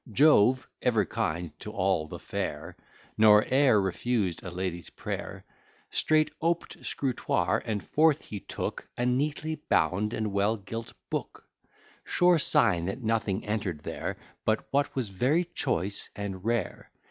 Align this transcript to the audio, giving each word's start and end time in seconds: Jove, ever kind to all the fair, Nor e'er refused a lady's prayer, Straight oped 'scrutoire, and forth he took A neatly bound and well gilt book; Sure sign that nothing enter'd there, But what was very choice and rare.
Jove, 0.11 0.67
ever 0.81 1.05
kind 1.05 1.51
to 1.59 1.71
all 1.71 2.07
the 2.07 2.17
fair, 2.17 2.75
Nor 3.19 3.45
e'er 3.53 3.79
refused 3.79 4.41
a 4.41 4.49
lady's 4.49 4.89
prayer, 4.89 5.45
Straight 5.91 6.31
oped 6.41 6.77
'scrutoire, 6.83 7.61
and 7.65 7.83
forth 7.83 8.21
he 8.25 8.39
took 8.39 8.89
A 8.97 9.05
neatly 9.05 9.57
bound 9.69 10.15
and 10.15 10.33
well 10.33 10.57
gilt 10.57 10.93
book; 11.11 11.47
Sure 12.03 12.39
sign 12.39 12.85
that 12.85 13.03
nothing 13.03 13.45
enter'd 13.45 13.81
there, 13.83 14.17
But 14.43 14.65
what 14.71 14.95
was 14.95 15.09
very 15.09 15.43
choice 15.45 16.09
and 16.15 16.43
rare. 16.43 16.89